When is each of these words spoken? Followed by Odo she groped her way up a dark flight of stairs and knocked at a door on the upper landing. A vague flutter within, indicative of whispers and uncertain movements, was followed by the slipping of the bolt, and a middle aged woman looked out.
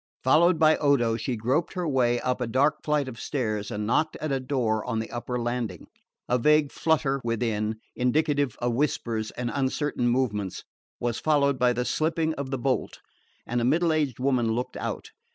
Followed 0.23 0.57
by 0.57 0.77
Odo 0.77 1.15
she 1.15 1.35
groped 1.35 1.73
her 1.73 1.87
way 1.87 2.19
up 2.21 2.41
a 2.41 2.47
dark 2.47 2.81
flight 2.83 3.07
of 3.07 3.19
stairs 3.19 3.69
and 3.69 3.85
knocked 3.85 4.15
at 4.15 4.31
a 4.31 4.39
door 4.39 4.83
on 4.83 4.97
the 4.97 5.11
upper 5.11 5.39
landing. 5.39 5.85
A 6.27 6.39
vague 6.39 6.71
flutter 6.71 7.21
within, 7.23 7.75
indicative 7.95 8.55
of 8.57 8.73
whispers 8.73 9.29
and 9.29 9.51
uncertain 9.53 10.07
movements, 10.07 10.63
was 10.99 11.19
followed 11.19 11.59
by 11.59 11.71
the 11.71 11.85
slipping 11.85 12.33
of 12.33 12.49
the 12.49 12.57
bolt, 12.57 12.97
and 13.45 13.61
a 13.61 13.63
middle 13.63 13.93
aged 13.93 14.17
woman 14.17 14.53
looked 14.53 14.75
out. 14.75 15.11